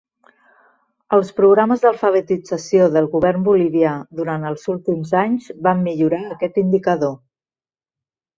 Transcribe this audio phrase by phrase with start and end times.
[1.17, 7.15] Els programes d'alfabetització del govern bolivià durant els últims anys van millorar aquest indicador.